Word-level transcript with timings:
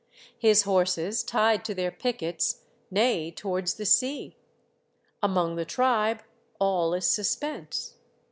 His 0.39 0.63
horses, 0.63 1.21
tied 1.21 1.63
to 1.65 1.75
their 1.75 1.91
pickets, 1.91 2.63
neigh 2.89 3.29
towards 3.29 3.75
the 3.75 3.85
sea. 3.85 4.35
Among 5.21 5.57
the 5.57 5.63
tribe, 5.63 6.23
all 6.59 6.95
is 6.95 7.05
suspense. 7.05 7.97